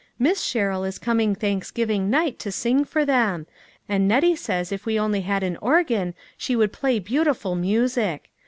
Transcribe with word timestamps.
Miss 0.17 0.41
Sherrill 0.43 0.83
is 0.83 0.97
coming 0.97 1.35
Thanksgiving 1.35 2.09
night 2.09 2.39
to 2.39 2.51
sing 2.51 2.85
for 2.85 3.05
them; 3.05 3.45
and 3.87 4.07
Nettie 4.07 4.35
says 4.35 4.71
if 4.71 4.83
we 4.83 4.99
only 4.99 5.21
had 5.21 5.43
an 5.43 5.57
organ 5.57 6.15
she 6.35 6.55
would 6.55 6.73
play 6.73 6.97
beautiful 6.97 7.53
music. 7.53 8.31